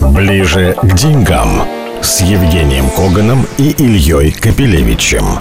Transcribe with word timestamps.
Ближе 0.00 0.74
к 0.80 0.94
деньгам 0.94 1.62
с 2.00 2.20
Евгением 2.22 2.90
Коганом 2.90 3.46
и 3.58 3.70
Ильей 3.70 4.32
Капелевичем. 4.32 5.38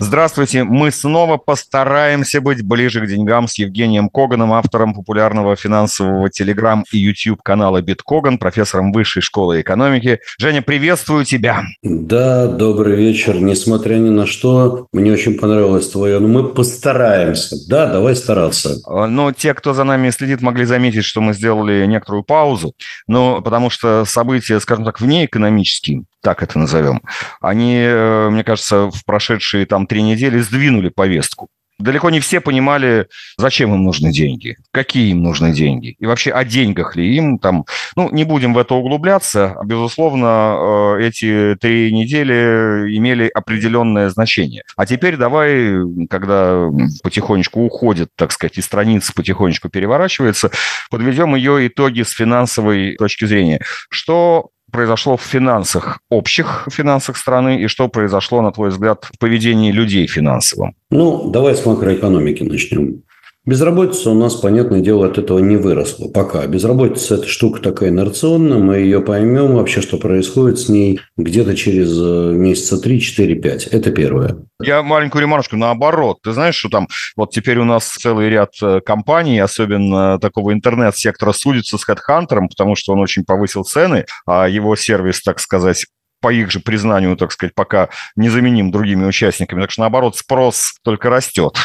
Здравствуйте. 0.00 0.64
Мы 0.64 0.90
снова 0.90 1.36
постараемся 1.36 2.40
быть 2.40 2.62
ближе 2.62 3.00
к 3.00 3.08
деньгам 3.08 3.46
с 3.46 3.56
Евгением 3.58 4.08
Коганом, 4.08 4.52
автором 4.52 4.92
популярного 4.92 5.54
финансового 5.54 6.28
телеграм 6.30 6.84
и 6.90 6.98
YouTube 6.98 7.42
канала 7.42 7.80
Биткоган, 7.80 8.38
профессором 8.38 8.92
Высшей 8.92 9.22
школы 9.22 9.60
экономики. 9.60 10.18
Женя, 10.38 10.62
приветствую 10.62 11.24
тебя. 11.24 11.62
Да, 11.82 12.48
добрый 12.48 12.96
вечер. 12.96 13.36
Несмотря 13.40 13.94
ни 13.94 14.10
на 14.10 14.26
что, 14.26 14.88
мне 14.92 15.12
очень 15.12 15.38
понравилось 15.38 15.88
твое. 15.88 16.18
Но 16.18 16.26
мы 16.26 16.48
постараемся. 16.48 17.56
Да, 17.68 17.86
давай 17.86 18.16
стараться. 18.16 18.80
А, 18.86 19.06
Но 19.06 19.26
ну, 19.26 19.32
те, 19.32 19.54
кто 19.54 19.74
за 19.74 19.84
нами 19.84 20.10
следит, 20.10 20.42
могли 20.42 20.64
заметить, 20.64 21.04
что 21.04 21.20
мы 21.20 21.34
сделали 21.34 21.86
некоторую 21.86 22.24
паузу. 22.24 22.74
Но 23.06 23.40
потому 23.42 23.70
что 23.70 24.04
события, 24.04 24.58
скажем 24.58 24.84
так, 24.84 25.00
вне 25.00 25.26
экономические, 25.26 26.04
так 26.24 26.42
это 26.42 26.58
назовем, 26.58 27.02
они, 27.40 27.76
э, 27.78 28.30
мне 28.30 28.42
кажется, 28.42 28.90
в 28.90 29.04
прошедшие 29.04 29.66
там 29.66 29.86
три 29.86 30.02
недели 30.02 30.40
сдвинули 30.40 30.88
повестку. 30.88 31.48
Далеко 31.78 32.08
не 32.08 32.20
все 32.20 32.40
понимали, 32.40 33.08
зачем 33.36 33.74
им 33.74 33.82
нужны 33.82 34.12
деньги, 34.12 34.56
какие 34.70 35.10
им 35.10 35.24
нужны 35.24 35.52
деньги, 35.52 35.96
и 35.98 36.06
вообще 36.06 36.30
о 36.30 36.44
деньгах 36.44 36.94
ли 36.94 37.16
им 37.16 37.38
там. 37.38 37.66
Ну, 37.96 38.10
не 38.10 38.22
будем 38.22 38.54
в 38.54 38.58
это 38.58 38.74
углубляться. 38.74 39.56
Безусловно, 39.64 40.96
э, 40.96 41.06
эти 41.08 41.56
три 41.60 41.92
недели 41.92 42.96
имели 42.96 43.28
определенное 43.28 44.08
значение. 44.08 44.62
А 44.76 44.86
теперь 44.86 45.16
давай, 45.16 45.74
когда 46.08 46.70
потихонечку 47.02 47.60
уходит, 47.60 48.08
так 48.16 48.30
сказать, 48.30 48.56
и 48.56 48.62
страница 48.62 49.12
потихонечку 49.12 49.68
переворачивается, 49.68 50.50
подведем 50.90 51.34
ее 51.34 51.66
итоги 51.66 52.02
с 52.02 52.12
финансовой 52.12 52.94
точки 52.96 53.24
зрения. 53.24 53.60
Что 53.90 54.50
произошло 54.74 55.16
в 55.16 55.22
финансах, 55.22 56.00
общих 56.10 56.68
финансах 56.68 57.16
страны, 57.16 57.62
и 57.62 57.68
что 57.68 57.88
произошло, 57.88 58.42
на 58.42 58.50
твой 58.50 58.70
взгляд, 58.70 59.04
в 59.04 59.18
поведении 59.20 59.72
людей 59.72 60.08
финансовом? 60.08 60.74
Ну, 60.90 61.30
давай 61.30 61.54
с 61.54 61.64
макроэкономики 61.64 62.42
начнем. 62.42 63.02
Безработица 63.46 64.10
у 64.10 64.14
нас, 64.14 64.36
понятное 64.36 64.80
дело, 64.80 65.06
от 65.06 65.18
этого 65.18 65.38
не 65.38 65.56
выросла 65.56 66.08
пока. 66.08 66.46
Безработица– 66.46 67.14
это 67.16 67.28
штука 67.28 67.60
такая 67.60 67.90
инерционная, 67.90 68.56
мы 68.56 68.76
ее 68.76 69.02
поймем 69.02 69.56
вообще, 69.56 69.82
что 69.82 69.98
происходит 69.98 70.58
с 70.58 70.70
ней 70.70 71.00
где-то 71.18 71.54
через 71.54 71.92
э, 71.94 72.32
месяца 72.32 72.80
3, 72.80 73.00
4, 73.00 73.34
5. 73.34 73.66
Это 73.66 73.90
первое. 73.90 74.36
Я 74.62 74.82
маленькую 74.82 75.20
ремарочку 75.20 75.56
наоборот. 75.56 76.20
Ты 76.22 76.32
знаешь, 76.32 76.54
что 76.54 76.70
там 76.70 76.88
вот 77.16 77.32
теперь 77.32 77.58
у 77.58 77.64
нас 77.64 77.86
целый 77.86 78.30
ряд 78.30 78.52
э, 78.62 78.80
компаний, 78.80 79.38
особенно 79.40 80.18
такого 80.18 80.54
интернет-сектора, 80.54 81.32
судится 81.32 81.76
с 81.76 81.86
HeadHunter, 81.86 82.48
потому 82.48 82.76
что 82.76 82.94
он 82.94 83.00
очень 83.00 83.24
повысил 83.26 83.64
цены, 83.64 84.06
а 84.24 84.48
его 84.48 84.74
сервис, 84.74 85.20
так 85.20 85.38
сказать, 85.38 85.84
по 86.22 86.32
их 86.32 86.50
же 86.50 86.60
признанию, 86.60 87.14
так 87.18 87.32
сказать, 87.32 87.54
пока 87.54 87.90
незаменим 88.16 88.70
другими 88.70 89.04
участниками. 89.04 89.60
Так 89.60 89.70
что, 89.70 89.82
наоборот, 89.82 90.16
спрос 90.16 90.72
только 90.82 91.10
растет. 91.10 91.58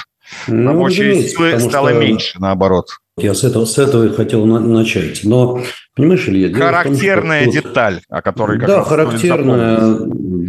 Ну, 0.47 0.73
Рабочей 0.73 1.27
силы 1.27 1.59
стало 1.59 1.89
что... 1.89 1.99
меньше, 1.99 2.39
наоборот. 2.39 2.89
Я 3.17 3.33
с 3.33 3.43
этого, 3.43 3.65
с 3.65 3.77
этого 3.77 4.05
и 4.05 4.15
хотел 4.15 4.45
на, 4.45 4.59
начать. 4.59 5.21
Но, 5.23 5.61
понимаешь, 5.95 6.27
Илья... 6.27 6.53
Характерная 6.53 7.43
том, 7.45 7.53
что... 7.53 7.61
деталь, 7.61 8.01
о 8.09 8.21
которой... 8.21 8.59
Да, 8.59 8.83
характерная, 8.83 9.97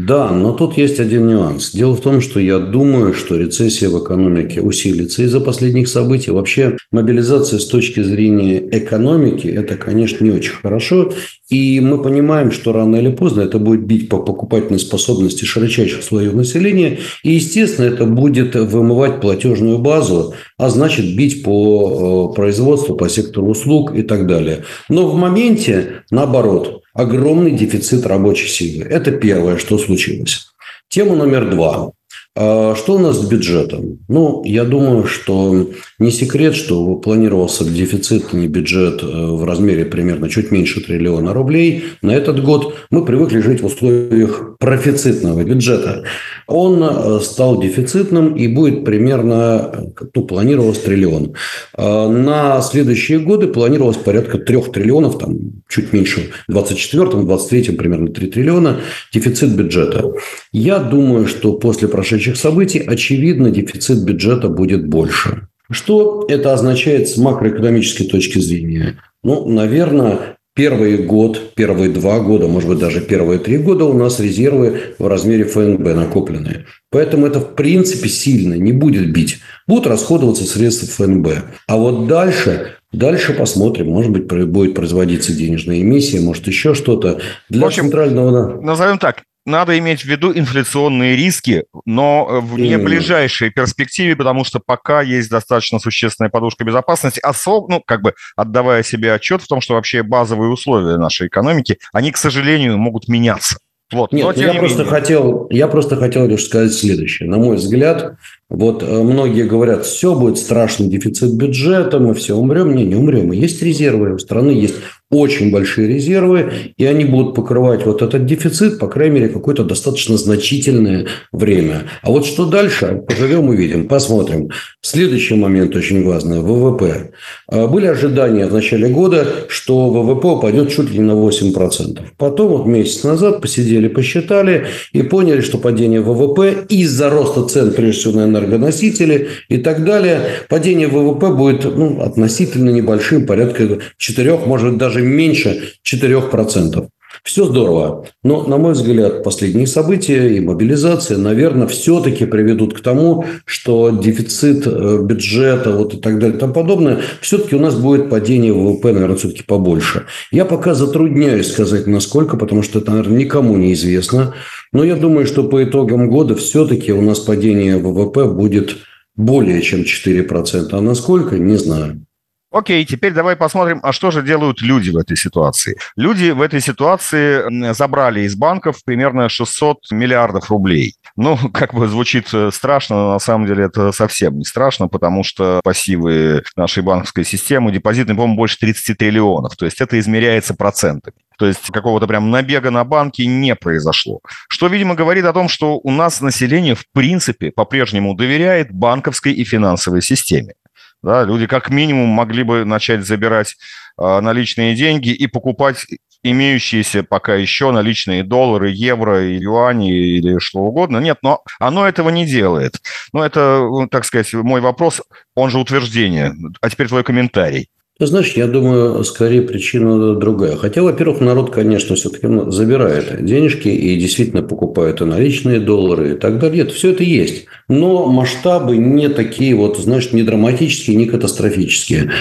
да, 0.06 0.30
но 0.30 0.52
тут 0.52 0.78
есть 0.78 0.98
один 0.98 1.26
нюанс. 1.28 1.72
Дело 1.72 1.94
в 1.94 2.00
том, 2.00 2.22
что 2.22 2.40
я 2.40 2.58
думаю, 2.58 3.12
что 3.12 3.36
рецессия 3.36 3.90
в 3.90 4.02
экономике 4.02 4.62
усилится 4.62 5.22
из-за 5.22 5.40
последних 5.40 5.88
событий. 5.88 6.30
Вообще, 6.30 6.78
мобилизация 6.90 7.58
с 7.58 7.66
точки 7.66 8.02
зрения 8.02 8.66
экономики– 8.70 9.46
это, 9.48 9.76
конечно, 9.76 10.24
не 10.24 10.30
очень 10.30 10.52
хорошо. 10.52 11.12
И 11.50 11.80
мы 11.80 12.00
понимаем, 12.00 12.50
что 12.50 12.72
рано 12.72 12.96
или 12.96 13.10
поздно 13.10 13.42
это 13.42 13.58
будет 13.58 13.84
бить 13.84 14.08
по 14.08 14.22
покупательной 14.22 14.78
способности 14.78 15.44
широчайших 15.44 16.02
слоев 16.02 16.32
населения. 16.32 16.98
И, 17.22 17.32
естественно, 17.32 17.84
это 17.84 18.06
будет 18.06 18.54
вымывать 18.54 19.20
платежную 19.20 19.76
базу, 19.78 20.32
а 20.56 20.70
значит, 20.70 21.14
бить 21.14 21.42
по 21.42 22.30
э, 22.32 22.36
производству 22.36 22.94
по 22.96 23.10
сектору 23.10 23.48
услуг 23.48 23.94
и 23.94 24.02
так 24.02 24.26
далее. 24.26 24.64
Но 24.88 25.08
в 25.08 25.14
моменте, 25.14 26.04
наоборот, 26.10 26.80
огромный 26.94 27.52
дефицит 27.52 28.06
рабочей 28.06 28.48
силы. 28.48 28.84
Это 28.84 29.12
первое, 29.12 29.56
что 29.56 29.78
случилось. 29.78 30.46
Тема 30.88 31.14
номер 31.14 31.50
два. 31.50 31.92
А, 32.36 32.74
что 32.76 32.94
у 32.94 32.98
нас 32.98 33.18
с 33.18 33.26
бюджетом? 33.26 33.98
Ну, 34.08 34.42
я 34.44 34.64
думаю, 34.64 35.04
что 35.04 35.70
не 35.98 36.10
секрет, 36.12 36.54
что 36.54 36.94
планировался 36.94 37.64
дефицитный 37.64 38.46
бюджет 38.46 39.02
э, 39.02 39.06
в 39.06 39.44
размере 39.44 39.84
примерно 39.84 40.28
чуть 40.28 40.52
меньше 40.52 40.80
триллиона 40.80 41.34
рублей. 41.34 41.84
На 42.02 42.12
этот 42.12 42.42
год 42.42 42.76
мы 42.90 43.04
привыкли 43.04 43.40
жить 43.40 43.62
в 43.62 43.66
условиях 43.66 44.56
профицитного 44.58 45.42
бюджета. 45.42 46.04
Он 46.50 46.82
э, 46.82 47.20
стал 47.20 47.60
дефицитным 47.60 48.34
и 48.34 48.48
будет 48.48 48.84
примерно, 48.84 49.92
ну, 50.14 50.24
планировалось 50.24 50.80
триллион. 50.80 51.34
А, 51.74 52.08
на 52.08 52.60
следующие 52.60 53.20
годы 53.20 53.46
планировалось 53.46 53.96
порядка 53.96 54.38
трех 54.38 54.72
триллионов, 54.72 55.18
там 55.18 55.36
чуть 55.68 55.92
меньше 55.92 56.30
в 56.48 56.56
24-м, 56.56 57.26
23-м 57.26 57.76
примерно 57.76 58.08
3 58.08 58.26
триллиона 58.26 58.80
дефицит 59.14 59.54
бюджета. 59.54 60.12
Я 60.52 60.78
думаю, 60.78 61.26
что 61.26 61.52
после 61.52 61.88
прошедших 61.88 62.36
событий, 62.36 62.80
очевидно, 62.80 63.50
дефицит 63.50 64.04
бюджета 64.04 64.48
будет 64.48 64.88
больше. 64.88 65.48
Что 65.70 66.26
это 66.28 66.52
означает 66.52 67.08
с 67.08 67.16
макроэкономической 67.16 68.06
точки 68.06 68.40
зрения? 68.40 68.98
Ну, 69.22 69.48
наверное, 69.48 70.36
первый 70.54 70.98
год, 70.98 71.54
первые 71.54 71.90
два 71.90 72.20
года, 72.20 72.48
может 72.48 72.68
быть, 72.68 72.78
даже 72.78 73.00
первые 73.00 73.38
три 73.38 73.58
года 73.58 73.84
у 73.84 73.92
нас 73.92 74.20
резервы 74.20 74.94
в 74.98 75.06
размере 75.06 75.44
ФНБ 75.44 75.80
накопленные. 75.94 76.66
Поэтому 76.90 77.26
это, 77.26 77.40
в 77.40 77.54
принципе, 77.54 78.08
сильно 78.08 78.54
не 78.54 78.72
будет 78.72 79.12
бить. 79.12 79.38
Будут 79.66 79.86
расходоваться 79.86 80.44
средства 80.44 80.86
ФНБ. 80.88 81.28
А 81.66 81.76
вот 81.76 82.06
дальше 82.06 82.74
Дальше 82.92 83.34
посмотрим. 83.34 83.90
Может 83.90 84.10
быть, 84.10 84.26
будет 84.48 84.74
производиться 84.74 85.32
денежная 85.32 85.80
эмиссия, 85.80 86.20
может, 86.20 86.48
еще 86.48 86.74
что-то. 86.74 87.20
Для 87.48 87.62
в 87.62 87.66
общем, 87.66 87.84
центрального... 87.84 88.60
Назовем 88.60 88.98
так, 88.98 89.22
надо 89.50 89.78
иметь 89.78 90.02
в 90.02 90.04
виду 90.06 90.32
инфляционные 90.32 91.16
риски, 91.16 91.64
но 91.84 92.40
в 92.40 92.58
не 92.58 92.78
ближайшей 92.78 93.50
перспективе, 93.50 94.16
потому 94.16 94.44
что 94.44 94.60
пока 94.64 95.02
есть 95.02 95.28
достаточно 95.28 95.78
существенная 95.78 96.30
подушка 96.30 96.64
безопасности, 96.64 97.20
особо, 97.20 97.70
ну, 97.70 97.82
как 97.84 98.02
бы 98.02 98.14
отдавая 98.36 98.82
себе 98.82 99.12
отчет 99.12 99.42
в 99.42 99.48
том, 99.48 99.60
что 99.60 99.74
вообще 99.74 100.02
базовые 100.02 100.50
условия 100.50 100.96
нашей 100.96 101.28
экономики, 101.28 101.78
они, 101.92 102.10
к 102.12 102.16
сожалению, 102.16 102.78
могут 102.78 103.08
меняться. 103.08 103.58
Вот. 103.92 104.12
Нет, 104.12 104.24
но, 104.24 104.32
я, 104.32 104.52
не 104.52 104.58
просто 104.58 104.84
хотел, 104.84 105.48
я 105.50 105.66
просто 105.66 105.96
хотел 105.96 106.26
лишь 106.28 106.44
сказать 106.44 106.72
следующее. 106.72 107.28
На 107.28 107.38
мой 107.38 107.56
взгляд, 107.56 108.14
вот 108.48 108.84
э, 108.84 108.86
многие 108.86 109.44
говорят, 109.44 109.84
все 109.84 110.14
будет 110.14 110.38
страшный 110.38 110.86
дефицит 110.86 111.34
бюджета, 111.34 111.98
мы 111.98 112.14
все 112.14 112.36
умрем. 112.36 112.74
Не, 112.76 112.84
не 112.84 112.94
умрем. 112.94 113.32
Есть 113.32 113.62
резервы, 113.62 114.14
у 114.14 114.18
страны 114.18 114.50
есть 114.50 114.76
очень 115.10 115.50
большие 115.50 115.88
резервы, 115.88 116.72
и 116.76 116.84
они 116.84 117.04
будут 117.04 117.34
покрывать 117.34 117.84
вот 117.84 118.00
этот 118.00 118.26
дефицит, 118.26 118.78
по 118.78 118.86
крайней 118.86 119.14
мере, 119.14 119.28
какое-то 119.28 119.64
достаточно 119.64 120.16
значительное 120.16 121.06
время. 121.32 121.82
А 122.02 122.10
вот 122.10 122.24
что 122.24 122.46
дальше, 122.46 123.02
поживем, 123.06 123.48
увидим, 123.48 123.88
посмотрим. 123.88 124.50
Следующий 124.82 125.34
момент 125.34 125.74
очень 125.74 126.04
важный– 126.06 126.40
ВВП. 126.40 127.10
А, 127.48 127.66
были 127.66 127.86
ожидания 127.86 128.46
в 128.46 128.54
начале 128.54 128.88
года, 128.88 129.26
что 129.48 129.90
ВВП 129.90 130.28
упадет 130.28 130.70
чуть 130.70 130.90
ли 130.90 130.98
не 130.98 131.04
на 131.04 131.12
8%. 131.12 132.00
Потом 132.16 132.48
вот 132.48 132.66
месяц 132.66 133.02
назад 133.02 133.40
посидели, 133.40 133.88
посчитали 133.88 134.66
и 134.92 135.02
поняли, 135.02 135.40
что 135.40 135.58
падение 135.58 136.00
ВВП 136.00 136.66
из-за 136.68 137.10
роста 137.10 137.44
цен, 137.46 137.72
прежде 137.72 138.00
всего, 138.00 138.20
на 138.20 138.24
энергоносители 138.26 139.28
и 139.48 139.58
так 139.58 139.84
далее, 139.84 140.20
падение 140.48 140.86
ВВП 140.86 141.30
будет 141.30 141.64
ну, 141.64 142.00
относительно 142.00 142.70
небольшим, 142.70 143.26
порядка 143.26 143.80
4, 143.98 144.38
может 144.46 144.76
даже 144.76 144.99
даже 145.00 145.02
меньше 145.02 145.72
4%. 145.84 146.88
Все 147.24 147.44
здорово. 147.44 148.06
Но, 148.22 148.44
на 148.44 148.56
мой 148.56 148.72
взгляд, 148.72 149.24
последние 149.24 149.66
события 149.66 150.36
и 150.36 150.40
мобилизация, 150.40 151.18
наверное, 151.18 151.66
все-таки 151.66 152.24
приведут 152.24 152.72
к 152.72 152.80
тому, 152.80 153.24
что 153.44 153.90
дефицит 153.90 154.64
э, 154.66 154.98
бюджета 155.02 155.72
вот 155.72 155.92
и 155.92 155.96
так 155.96 156.20
далее 156.20 156.36
и 156.36 156.40
тому 156.40 156.54
подобное, 156.54 157.00
все-таки 157.20 157.56
у 157.56 157.58
нас 157.58 157.74
будет 157.74 158.08
падение 158.08 158.52
ВВП, 158.52 158.92
наверное, 158.92 159.16
все-таки 159.16 159.42
побольше. 159.42 160.06
Я 160.30 160.44
пока 160.44 160.74
затрудняюсь 160.74 161.50
сказать, 161.50 161.88
насколько, 161.88 162.36
потому 162.36 162.62
что 162.62 162.78
это, 162.78 162.92
наверное, 162.92 163.18
никому 163.18 163.56
не 163.56 163.72
известно. 163.72 164.34
Но 164.72 164.84
я 164.84 164.94
думаю, 164.94 165.26
что 165.26 165.42
по 165.42 165.62
итогам 165.64 166.08
года 166.08 166.36
все-таки 166.36 166.92
у 166.92 167.02
нас 167.02 167.18
падение 167.18 167.76
ВВП 167.76 168.26
будет 168.26 168.76
более 169.16 169.60
чем 169.62 169.80
4%. 169.80 170.68
А 170.70 170.80
насколько, 170.80 171.38
не 171.38 171.56
знаю. 171.56 172.06
Окей, 172.52 172.84
теперь 172.84 173.12
давай 173.12 173.36
посмотрим, 173.36 173.78
а 173.84 173.92
что 173.92 174.10
же 174.10 174.22
делают 174.22 174.60
люди 174.60 174.90
в 174.90 174.96
этой 174.96 175.16
ситуации. 175.16 175.76
Люди 175.96 176.30
в 176.30 176.42
этой 176.42 176.60
ситуации 176.60 177.72
забрали 177.72 178.22
из 178.22 178.34
банков 178.34 178.78
примерно 178.84 179.28
600 179.28 179.92
миллиардов 179.92 180.50
рублей. 180.50 180.96
Ну, 181.16 181.36
как 181.54 181.74
бы 181.74 181.86
звучит 181.86 182.28
э, 182.32 182.50
страшно, 182.52 182.96
но 182.96 183.12
на 183.12 183.18
самом 183.20 183.46
деле 183.46 183.64
это 183.64 183.92
совсем 183.92 184.36
не 184.36 184.44
страшно, 184.44 184.88
потому 184.88 185.22
что 185.22 185.60
пассивы 185.62 186.42
нашей 186.56 186.82
банковской 186.82 187.24
системы 187.24 187.70
депозитные, 187.70 188.16
по-моему, 188.16 188.36
больше 188.36 188.58
30 188.58 188.98
триллионов. 188.98 189.56
То 189.56 189.64
есть 189.64 189.80
это 189.80 189.98
измеряется 190.00 190.54
процентами. 190.54 191.16
То 191.38 191.46
есть 191.46 191.70
какого-то 191.70 192.06
прям 192.06 192.30
набега 192.30 192.70
на 192.70 192.84
банки 192.84 193.22
не 193.22 193.54
произошло. 193.54 194.20
Что, 194.48 194.66
видимо, 194.66 194.94
говорит 194.96 195.24
о 195.24 195.32
том, 195.32 195.48
что 195.48 195.78
у 195.78 195.90
нас 195.90 196.20
население 196.20 196.74
в 196.74 196.84
принципе 196.92 197.52
по-прежнему 197.52 198.14
доверяет 198.14 198.72
банковской 198.72 199.32
и 199.32 199.44
финансовой 199.44 200.02
системе. 200.02 200.54
Да, 201.02 201.24
люди 201.24 201.46
как 201.46 201.70
минимум 201.70 202.08
могли 202.08 202.42
бы 202.42 202.64
начать 202.64 203.06
забирать 203.06 203.56
э, 203.98 204.20
наличные 204.20 204.74
деньги 204.74 205.10
и 205.10 205.26
покупать 205.26 205.86
имеющиеся 206.22 207.02
пока 207.02 207.34
еще 207.34 207.70
наличные 207.70 208.22
доллары, 208.22 208.70
евро, 208.70 209.22
юани 209.22 209.90
или 209.90 210.38
что 210.38 210.58
угодно. 210.60 210.98
Нет, 210.98 211.18
но 211.22 211.42
оно 211.58 211.86
этого 211.86 212.10
не 212.10 212.26
делает. 212.26 212.74
Ну, 213.12 213.22
это, 213.22 213.66
так 213.90 214.04
сказать, 214.04 214.32
мой 214.34 214.60
вопрос, 214.60 215.00
он 215.34 215.50
же 215.50 215.58
утверждение. 215.58 216.34
А 216.60 216.68
теперь 216.68 216.88
твой 216.88 217.04
комментарий. 217.04 217.70
Знаешь, 218.06 218.32
я 218.32 218.46
думаю, 218.46 219.04
скорее 219.04 219.42
причина 219.42 220.14
другая. 220.14 220.56
Хотя, 220.56 220.82
во-первых, 220.82 221.20
народ, 221.20 221.50
конечно, 221.50 221.96
все-таки 221.96 222.26
забирает 222.50 223.22
денежки 223.22 223.68
и 223.68 223.96
действительно 223.96 224.42
покупает 224.42 225.02
и 225.02 225.04
наличные 225.04 225.60
доллары 225.60 226.12
и 226.12 226.14
так 226.16 226.38
далее. 226.38 226.62
Это, 226.62 226.72
все 226.72 226.92
это 226.92 227.04
есть. 227.04 227.44
Но 227.68 228.06
масштабы 228.06 228.78
не 228.78 229.10
такие 229.10 229.54
вот, 229.54 229.78
знаешь, 229.78 230.12
не 230.12 230.22
драматические, 230.22 230.96
не 230.96 231.04
катастрофические. 231.04 232.12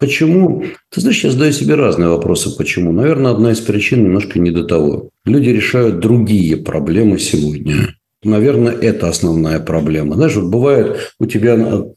Почему? 0.00 0.64
Ты 0.90 1.00
знаешь, 1.00 1.22
я 1.22 1.30
задаю 1.30 1.52
себе 1.52 1.76
разные 1.76 2.08
вопросы. 2.08 2.56
Почему? 2.56 2.90
Наверное, 2.90 3.30
одна 3.30 3.52
из 3.52 3.60
причин 3.60 4.02
немножко 4.02 4.40
не 4.40 4.50
до 4.50 4.64
того. 4.64 5.10
Люди 5.24 5.50
решают 5.50 6.00
другие 6.00 6.56
проблемы 6.56 7.18
сегодня. 7.20 7.94
Наверное, 8.22 8.74
это 8.74 9.08
основная 9.08 9.60
проблема. 9.60 10.14
Знаешь, 10.14 10.36
вот 10.36 10.50
бывает 10.50 11.14
у 11.18 11.24
тебя 11.24 11.56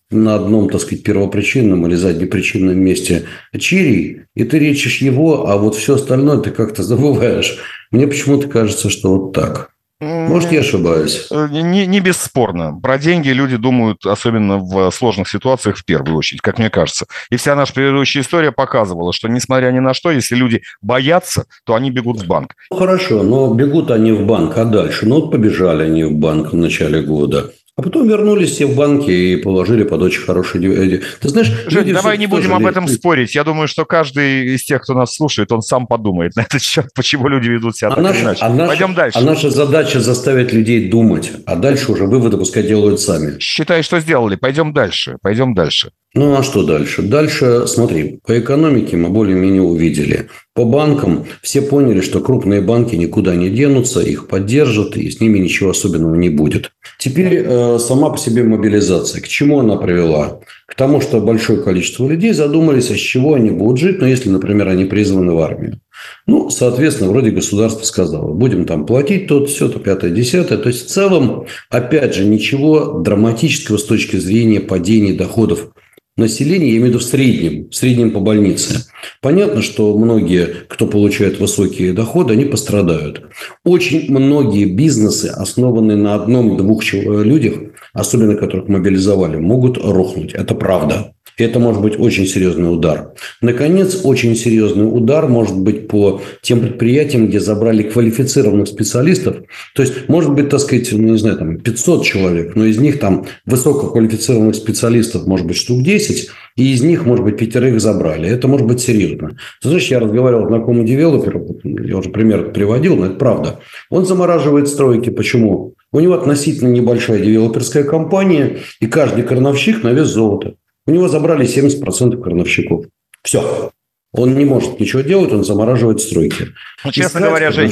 на, 0.10 0.36
одном, 0.36 0.70
так 0.70 0.80
сказать, 0.80 1.04
первопричинном 1.04 1.86
или 1.86 1.96
заднепричинном 1.96 2.80
месте 2.80 3.24
чирий, 3.58 4.22
и 4.34 4.46
ты 4.46 4.58
речишь 4.58 5.02
его, 5.02 5.50
а 5.50 5.58
вот 5.58 5.76
все 5.76 5.96
остальное 5.96 6.38
ты 6.38 6.52
как-то 6.52 6.82
забываешь. 6.82 7.58
Мне 7.92 8.08
почему-то 8.08 8.48
кажется, 8.48 8.90
что 8.90 9.18
вот 9.18 9.34
так. 9.34 9.73
Может, 10.04 10.52
я 10.52 10.60
ошибаюсь. 10.60 11.28
Э, 11.32 11.48
не, 11.50 11.86
не 11.86 12.00
бесспорно. 12.00 12.80
Про 12.82 12.98
деньги 12.98 13.30
люди 13.30 13.58
думают, 13.58 14.06
особенно 14.06 14.58
в 14.58 14.92
сложных 14.92 15.30
ситуациях, 15.30 15.78
в 15.78 15.86
первую 15.86 16.18
очередь, 16.18 16.42
как 16.42 16.60
мне 16.60 16.70
кажется. 16.70 17.06
И 17.30 17.38
вся 17.38 17.56
наша 17.56 17.74
предыдущая 17.74 18.22
история 18.22 18.52
показывала, 18.52 19.14
что, 19.14 19.28
несмотря 19.28 19.72
ни 19.72 19.80
на 19.80 19.94
что, 19.94 20.12
если 20.12 20.36
люди 20.36 20.62
боятся, 20.82 21.46
то 21.66 21.76
они 21.76 21.92
бегут 21.92 22.22
в 22.22 22.28
банк. 22.28 22.56
Ну, 22.72 22.78
хорошо, 22.78 23.24
но 23.24 23.54
бегут 23.54 23.92
они 23.92 24.12
в 24.12 24.26
банк, 24.26 24.58
а 24.58 24.66
дальше? 24.66 25.06
Ну, 25.06 25.22
вот 25.22 25.32
побежали 25.32 25.84
они 25.84 26.04
в 26.04 26.14
банк 26.14 26.54
в 26.54 26.56
начале 26.56 27.02
года. 27.02 27.52
А 27.76 27.82
потом 27.82 28.08
вернулись 28.08 28.52
все 28.52 28.68
в 28.68 28.76
банки 28.76 29.10
и 29.10 29.36
положили 29.36 29.84
под 29.84 30.04
очень 30.04 30.22
хорошие... 30.22 31.02
Ты 31.20 31.30
знаешь, 31.30 31.52
Жень, 31.66 31.92
давай 31.92 32.20
не 32.20 32.28
будем 32.28 32.54
об 32.54 32.68
этом 32.68 32.88
спорить. 32.88 33.34
Я 33.34 33.44
думаю, 33.44 33.68
что 33.68 33.84
каждый 33.84 34.54
из 34.54 34.64
тех, 34.64 34.84
кто 34.84 34.94
нас 34.94 35.16
слушает, 35.16 35.52
он 35.52 35.64
сам 35.64 35.88
подумает 35.88 36.36
на 36.36 36.42
этот 36.42 36.62
счет, 36.62 36.90
почему 36.94 37.28
люди 37.28 37.50
ведут 37.50 37.76
себя 37.76 37.90
а 37.90 37.96
так 37.96 38.04
наша, 38.04 38.22
иначе. 38.22 38.40
А 38.42 38.50
наша, 38.50 38.68
Пойдем 38.68 38.94
дальше. 38.94 39.18
А 39.18 39.22
наша 39.22 39.50
задача 39.50 40.00
заставить 40.02 40.54
людей 40.54 40.88
думать, 40.88 41.32
а 41.48 41.56
дальше 41.56 41.92
уже 41.92 42.06
выводы 42.06 42.38
пускай 42.38 42.62
делают 42.62 43.00
сами. 43.00 43.40
Считай, 43.40 43.82
что 43.82 44.00
сделали. 44.00 44.36
Пойдем 44.36 44.72
дальше. 44.72 45.18
Пойдем 45.24 45.56
дальше. 45.56 45.92
Ну, 46.16 46.36
а 46.36 46.44
что 46.44 46.64
дальше? 46.64 47.02
Дальше, 47.02 47.66
смотри, 47.66 48.20
по 48.24 48.40
экономике 48.40 48.98
мы 48.98 49.10
более-менее 49.10 49.64
увидели. 49.64 50.28
По 50.54 50.64
банкам 50.64 51.26
все 51.42 51.64
поняли, 51.64 52.02
что 52.02 52.20
крупные 52.20 52.62
банки 52.62 52.94
никуда 52.96 53.36
не 53.36 53.50
денутся, 53.50 54.00
их 54.02 54.28
поддержат, 54.28 54.96
и 54.96 55.10
с 55.10 55.20
ними 55.20 55.40
ничего 55.40 55.72
особенного 55.72 56.14
не 56.14 56.30
будет. 56.30 56.72
Теперь 57.00 57.44
э, 57.44 57.80
сама 57.80 58.12
по 58.12 58.20
себе 58.20 58.44
мобилизация. 58.44 59.22
К 59.22 59.28
чему 59.28 59.60
она 59.60 59.76
привела? 59.78 60.40
К 60.68 60.76
тому, 60.76 61.02
что 61.02 61.20
большое 61.20 61.64
количество 61.64 62.08
людей 62.08 62.34
задумались, 62.34 62.92
а 62.92 62.96
с 62.96 63.00
чего 63.00 63.34
они 63.34 63.50
будут 63.50 63.80
жить, 63.80 64.00
ну, 64.00 64.06
если, 64.06 64.30
например, 64.30 64.68
они 64.68 64.86
призваны 64.86 65.34
в 65.34 65.40
армию. 65.40 65.80
Ну, 66.28 66.52
соответственно, 66.52 67.10
вроде 67.10 67.32
государство 67.32 67.84
сказало, 67.86 68.34
будем 68.34 68.66
там 68.66 68.86
платить 68.86 69.28
тут 69.28 69.50
все, 69.50 69.68
то 69.68 69.80
пятое, 69.80 70.12
десятое. 70.12 70.60
То 70.60 70.70
есть, 70.70 70.86
в 70.86 70.90
целом, 70.90 71.48
опять 71.72 72.14
же, 72.14 72.26
ничего 72.26 73.00
драматического 73.00 73.78
с 73.78 73.84
точки 73.84 74.18
зрения 74.18 74.60
падения 74.60 75.14
доходов 75.14 75.73
населения, 76.18 76.68
я 76.68 76.78
имею 76.78 76.86
в 76.86 76.88
виду 76.90 77.00
в 77.00 77.04
среднем, 77.04 77.70
в 77.70 77.76
среднем 77.76 78.12
по 78.12 78.20
больнице. 78.20 78.86
Понятно, 79.22 79.62
что 79.62 79.98
многие, 79.98 80.48
кто 80.68 80.88
получает 80.88 81.40
высокие 81.40 81.94
доходы, 81.94 82.34
они 82.34 82.46
пострадают. 82.46 83.24
Очень 83.64 84.12
многие 84.12 84.66
бизнесы, 84.66 85.28
основанные 85.28 85.98
на 85.98 86.16
одном-двух 86.16 86.84
людях, 86.94 87.56
особенно 87.94 88.36
которых 88.36 88.68
мобилизовали, 88.68 89.38
могут 89.38 89.78
рухнуть. 89.78 90.34
Это 90.34 90.56
правда. 90.56 91.14
Это 91.38 91.60
может 91.60 91.82
быть 91.82 92.00
очень 92.00 92.28
серьезный 92.28 92.72
удар. 92.72 93.14
Наконец, 93.42 94.02
очень 94.04 94.36
серьезный 94.36 94.86
удар 94.86 95.28
может 95.28 95.58
быть 95.58 95.88
по 95.88 96.22
тем 96.42 96.62
предприятиям, 96.62 97.28
где 97.28 97.40
забрали 97.40 97.84
квалифицированных 97.84 98.68
специалистов. 98.68 99.38
То 99.76 99.82
есть, 99.82 100.10
может 100.10 100.34
быть, 100.34 100.50
так 100.50 100.60
сказать, 100.60 100.90
ну, 100.92 101.12
не 101.12 101.18
знаю, 101.18 101.38
там 101.38 101.58
500 101.58 102.06
человек, 102.06 102.56
но 102.56 102.66
из 102.66 102.78
них 102.78 103.00
там 103.00 103.26
высококвалифицированных 103.46 104.56
специалистов 104.56 105.26
может 105.26 105.48
быть 105.48 105.58
штук 105.58 105.84
10, 105.84 106.30
и 106.56 106.74
из 106.74 106.84
них, 106.84 107.06
может 107.06 107.26
быть, 107.26 107.38
пятерых 107.38 107.82
забрали. 107.82 108.30
Это 108.30 108.48
может 108.48 108.68
быть 108.68 108.80
серьезно. 108.80 109.38
Знаешь, 109.62 109.88
я 109.88 110.00
разговаривал 110.00 110.46
с 110.46 110.48
знакомым 110.50 110.86
девелопером, 110.86 111.48
я 111.64 111.98
уже 111.98 112.10
пример 112.10 112.52
приводил, 112.52 112.96
но 112.96 113.08
это 113.08 113.16
правда. 113.16 113.60
Он 113.90 114.06
замораживает 114.06 114.68
стройки. 114.68 115.10
Почему? 115.10 115.74
У 115.92 116.00
него 116.00 116.14
относительно 116.14 116.70
небольшая 116.70 117.20
девелоперская 117.20 117.84
компания, 117.84 118.58
и 118.80 118.86
каждый 118.86 119.24
крановщик 119.24 119.84
на 119.84 119.90
вес 119.90 120.08
золота. 120.08 120.56
У 120.86 120.92
него 120.92 121.08
забрали 121.08 121.46
70% 121.46 122.22
крановщиков. 122.22 122.86
Все. 123.24 123.72
Он 124.16 124.36
не 124.38 124.46
может 124.46 124.80
ничего 124.80 125.02
делать, 125.02 125.34
он 125.34 125.44
замораживает 125.44 126.00
стройки. 126.00 126.50
Ну, 126.86 126.92
честно 126.92 127.18
Искать, 127.18 127.30
говоря, 127.30 127.52
Жень, 127.52 127.72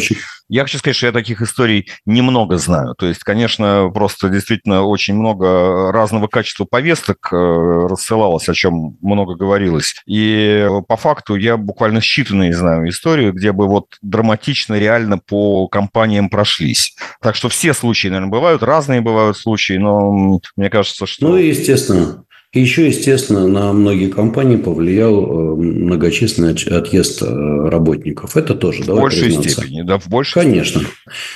я 0.50 0.64
хочу 0.64 0.80
сказать, 0.80 0.96
что 0.96 1.06
я 1.06 1.12
таких 1.12 1.42
историй 1.44 1.88
немного 2.06 2.58
знаю. 2.58 2.96
То 2.98 3.06
есть, 3.06 3.24
конечно, 3.24 3.92
просто 3.94 4.28
действительно 4.28 4.82
очень 4.82 5.14
много 5.14 5.92
разного 5.92 6.28
качества 6.28 6.66
повесток 6.66 7.30
э, 7.32 7.36
рассылалось, 7.36 8.50
о 8.50 8.56
чем 8.56 8.98
много 9.02 9.36
говорилось. 9.36 9.94
И 10.08 10.68
по 10.88 10.98
факту 10.98 11.36
я 11.36 11.58
буквально 11.58 12.00
считанные 12.00 12.54
знаю 12.54 12.90
истории, 12.90 13.30
где 13.30 13.52
бы 13.52 13.68
вот 13.68 13.86
драматично 14.02 14.80
реально 14.80 15.20
по 15.20 15.68
компаниям 15.68 16.28
прошлись. 16.28 16.96
Так 17.22 17.36
что 17.36 17.50
все 17.50 17.76
случаи, 17.76 18.08
наверное, 18.08 18.32
бывают, 18.32 18.64
разные 18.64 19.02
бывают 19.02 19.38
случаи, 19.38 19.78
но 19.78 20.40
мне 20.56 20.70
кажется, 20.72 21.06
что... 21.06 21.28
Ну, 21.28 21.36
естественно. 21.36 22.26
И 22.54 22.60
еще, 22.60 22.88
естественно, 22.88 23.48
на 23.48 23.72
многие 23.72 24.10
компании 24.10 24.58
повлиял 24.58 25.24
э, 25.24 25.56
многочисленный 25.56 26.52
отъезд 26.52 27.22
э, 27.22 27.26
работников. 27.26 28.36
Это 28.36 28.56
тоже, 28.56 28.84
в 28.84 28.88
большей 28.88 29.28
признаться. 29.28 29.52
степени, 29.52 29.82
да, 29.84 29.98
в 29.98 30.10
большей 30.10 30.42
Конечно. 30.42 30.82
Степени. 30.82 30.96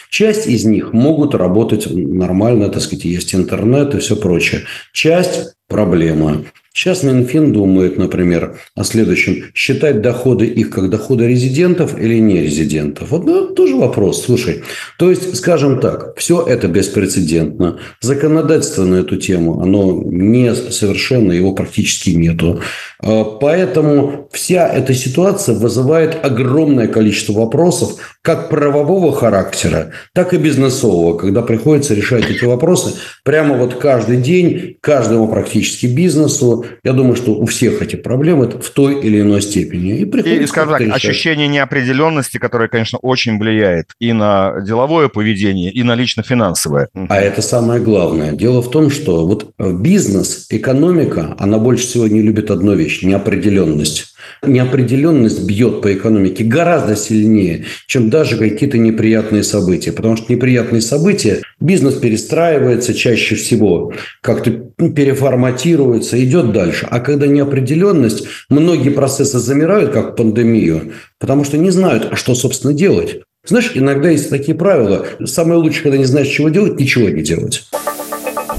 Часть 0.10 0.48
из 0.48 0.66
них 0.66 0.92
могут 0.92 1.34
работать 1.34 1.88
нормально, 1.90 2.68
так 2.68 2.82
сказать, 2.82 3.06
есть 3.06 3.34
интернет 3.34 3.96
и 3.96 4.00
все 4.00 4.18
прочее. 4.18 4.64
Часть 4.92 5.54
проблема. 5.70 6.44
Сейчас 6.76 7.04
Минфин 7.04 7.54
думает, 7.54 7.98
например, 7.98 8.60
о 8.76 8.84
следующем. 8.84 9.46
Считать 9.54 10.02
доходы 10.02 10.46
их 10.46 10.72
как 10.72 10.90
доходы 10.90 11.26
резидентов 11.26 11.98
или 11.98 12.20
не 12.20 12.42
резидентов. 12.42 13.12
Вот 13.12 13.24
ну, 13.24 13.48
тоже 13.48 13.78
вопрос. 13.78 14.26
Слушай, 14.26 14.62
то 15.00 15.10
есть, 15.10 15.38
скажем 15.38 15.80
так, 15.80 16.18
все 16.18 16.46
это 16.46 16.68
беспрецедентно. 16.68 17.80
Законодательство 18.02 18.84
на 18.84 18.96
эту 18.96 19.16
тему, 19.16 19.62
оно 19.62 20.04
не 20.04 20.54
совершенно, 20.54 21.32
его 21.32 21.54
практически 21.54 22.10
нету. 22.10 22.60
А, 23.00 23.24
поэтому 23.24 24.28
вся 24.34 24.68
эта 24.68 24.94
ситуация 24.94 25.56
вызывает 25.56 26.26
огромное 26.26 26.88
количество 26.88 27.32
вопросов, 27.32 28.15
как 28.26 28.50
правового 28.50 29.14
характера, 29.14 29.92
так 30.12 30.34
и 30.34 30.38
бизнесового, 30.38 31.16
когда 31.16 31.44
приходится 31.44 31.94
решать 31.94 32.28
эти 32.28 32.44
вопросы 32.44 32.96
прямо 33.24 33.56
вот 33.56 33.76
каждый 33.76 34.18
день, 34.18 34.78
каждому 34.82 35.28
практически 35.28 35.86
бизнесу, 35.86 36.66
я 36.84 36.94
думаю, 36.94 37.16
что 37.16 37.36
у 37.36 37.46
всех 37.46 37.84
эти 37.84 37.96
проблемы 37.96 38.50
в 38.50 38.68
той 38.72 39.00
или 39.00 39.22
иной 39.22 39.44
степени. 39.44 40.00
И, 40.00 40.44
и 40.44 40.48
скажем 40.48 40.74
так, 40.74 40.96
ощущение 40.96 41.48
неопределенности, 41.48 42.40
которое, 42.40 42.68
конечно, 42.68 42.98
очень 42.98 43.38
влияет 43.38 43.92
и 44.00 44.12
на 44.12 44.60
деловое 44.60 45.08
поведение, 45.08 45.72
и 45.72 45.84
на 45.84 45.94
лично-финансовое. 45.94 46.90
А 47.10 47.22
это 47.22 47.44
самое 47.44 47.80
главное. 47.80 48.32
Дело 48.32 48.64
в 48.64 48.72
том, 48.72 48.90
что 48.90 49.28
вот 49.28 49.54
бизнес, 49.60 50.48
экономика, 50.50 51.36
она 51.38 51.60
больше 51.60 51.86
всего 51.86 52.08
не 52.08 52.24
любит 52.24 52.50
одну 52.50 52.74
вещь– 52.74 53.02
неопределенность 53.04 54.16
неопределенность 54.44 55.46
бьет 55.46 55.82
по 55.82 55.94
экономике 55.94 56.44
гораздо 56.44 56.96
сильнее, 56.96 57.66
чем 57.88 58.10
даже 58.16 58.38
какие-то 58.38 58.78
неприятные 58.78 59.44
события. 59.44 59.92
Потому 59.92 60.16
что 60.16 60.32
неприятные 60.32 60.82
события, 60.82 61.42
бизнес 61.60 61.96
перестраивается 61.96 62.94
чаще 62.94 63.36
всего, 63.36 63.92
как-то 64.22 64.52
переформатируется, 64.52 66.24
идет 66.24 66.54
дальше. 66.54 66.88
А 66.90 67.02
когда 67.02 67.28
неопределенность, 67.28 68.26
многие 68.50 68.90
процессы 68.90 69.40
замирают, 69.40 69.92
как 69.92 70.16
пандемию, 70.16 70.94
потому 71.20 71.44
что 71.44 71.58
не 71.58 71.72
знают, 71.72 72.08
а 72.10 72.16
что, 72.16 72.36
собственно, 72.36 72.74
делать. 72.74 73.22
Знаешь, 73.46 73.72
иногда 73.74 74.10
есть 74.10 74.30
такие 74.30 74.58
правила. 74.58 75.06
Самое 75.26 75.60
лучшее, 75.60 75.84
когда 75.84 75.98
не 75.98 76.06
знаешь, 76.06 76.30
чего 76.30 76.48
делать, 76.48 76.80
ничего 76.80 77.10
не 77.10 77.22
делать. 77.22 77.66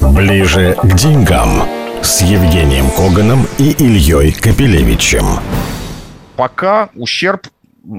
Ближе 0.02 0.76
к 0.82 0.96
деньгам 0.96 1.62
с 2.02 2.20
Евгением 2.20 2.90
Коганом 2.90 3.46
и 3.58 3.70
Ильей 3.70 4.32
Капелевичем. 4.32 5.24
Пока 6.36 6.90
ущерб 6.94 7.48